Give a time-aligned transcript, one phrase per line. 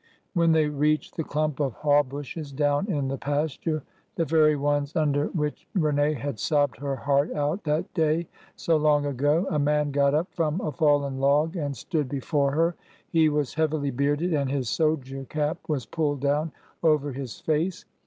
[0.33, 3.83] When they reached the clump of haw bushes down in the pasture—
[4.15, 9.05] the very ones under which Rene had sobbed her heart out that day so long
[9.05, 12.73] ago— a man got up from a fallen log and stood before her.
[13.11, 17.85] He was heavily bearded, and his soldier cap was pulled down over his face.